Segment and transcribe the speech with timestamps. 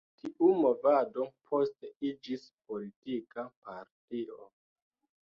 [0.19, 4.49] Tiu movado poste iĝis politika partio.